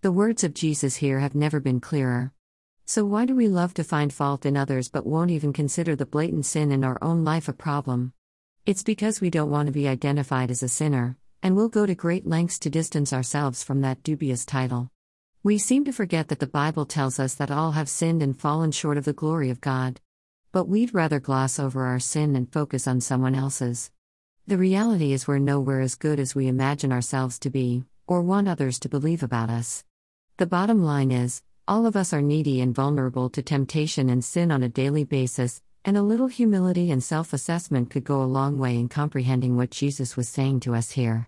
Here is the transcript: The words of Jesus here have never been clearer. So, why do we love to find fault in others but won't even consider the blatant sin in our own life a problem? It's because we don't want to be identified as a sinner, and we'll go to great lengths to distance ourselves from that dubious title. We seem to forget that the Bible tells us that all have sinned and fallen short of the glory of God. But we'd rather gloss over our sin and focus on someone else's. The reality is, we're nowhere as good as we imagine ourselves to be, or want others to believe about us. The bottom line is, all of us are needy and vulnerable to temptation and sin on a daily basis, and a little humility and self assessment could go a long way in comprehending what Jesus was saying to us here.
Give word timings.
The 0.00 0.12
words 0.12 0.44
of 0.44 0.54
Jesus 0.54 0.94
here 0.94 1.18
have 1.18 1.34
never 1.34 1.58
been 1.58 1.80
clearer. 1.80 2.32
So, 2.84 3.04
why 3.04 3.24
do 3.24 3.34
we 3.34 3.48
love 3.48 3.74
to 3.74 3.82
find 3.82 4.12
fault 4.12 4.46
in 4.46 4.56
others 4.56 4.88
but 4.88 5.04
won't 5.04 5.32
even 5.32 5.52
consider 5.52 5.96
the 5.96 6.06
blatant 6.06 6.46
sin 6.46 6.70
in 6.70 6.84
our 6.84 6.98
own 7.02 7.24
life 7.24 7.48
a 7.48 7.52
problem? 7.52 8.12
It's 8.64 8.84
because 8.84 9.20
we 9.20 9.28
don't 9.28 9.50
want 9.50 9.66
to 9.66 9.72
be 9.72 9.88
identified 9.88 10.52
as 10.52 10.62
a 10.62 10.68
sinner, 10.68 11.16
and 11.42 11.56
we'll 11.56 11.68
go 11.68 11.84
to 11.84 11.96
great 11.96 12.28
lengths 12.28 12.60
to 12.60 12.70
distance 12.70 13.12
ourselves 13.12 13.64
from 13.64 13.80
that 13.80 14.04
dubious 14.04 14.44
title. 14.46 14.92
We 15.42 15.58
seem 15.58 15.84
to 15.86 15.92
forget 15.92 16.28
that 16.28 16.38
the 16.38 16.46
Bible 16.46 16.86
tells 16.86 17.18
us 17.18 17.34
that 17.34 17.50
all 17.50 17.72
have 17.72 17.88
sinned 17.88 18.22
and 18.22 18.38
fallen 18.38 18.70
short 18.70 18.98
of 18.98 19.04
the 19.04 19.12
glory 19.12 19.50
of 19.50 19.60
God. 19.60 20.00
But 20.52 20.68
we'd 20.68 20.94
rather 20.94 21.18
gloss 21.18 21.58
over 21.58 21.86
our 21.86 21.98
sin 21.98 22.36
and 22.36 22.52
focus 22.52 22.86
on 22.86 23.00
someone 23.00 23.34
else's. 23.34 23.90
The 24.46 24.58
reality 24.58 25.12
is, 25.12 25.26
we're 25.26 25.38
nowhere 25.40 25.80
as 25.80 25.96
good 25.96 26.20
as 26.20 26.36
we 26.36 26.46
imagine 26.46 26.92
ourselves 26.92 27.36
to 27.40 27.50
be, 27.50 27.82
or 28.06 28.22
want 28.22 28.48
others 28.48 28.78
to 28.78 28.88
believe 28.88 29.24
about 29.24 29.50
us. 29.50 29.84
The 30.38 30.46
bottom 30.46 30.84
line 30.84 31.10
is, 31.10 31.42
all 31.66 31.84
of 31.84 31.96
us 31.96 32.12
are 32.12 32.22
needy 32.22 32.60
and 32.60 32.72
vulnerable 32.72 33.28
to 33.30 33.42
temptation 33.42 34.08
and 34.08 34.24
sin 34.24 34.52
on 34.52 34.62
a 34.62 34.68
daily 34.68 35.02
basis, 35.02 35.60
and 35.84 35.96
a 35.96 36.02
little 36.02 36.28
humility 36.28 36.92
and 36.92 37.02
self 37.02 37.32
assessment 37.32 37.90
could 37.90 38.04
go 38.04 38.22
a 38.22 38.34
long 38.38 38.56
way 38.56 38.78
in 38.78 38.88
comprehending 38.88 39.56
what 39.56 39.72
Jesus 39.72 40.16
was 40.16 40.28
saying 40.28 40.60
to 40.60 40.76
us 40.76 40.92
here. 40.92 41.26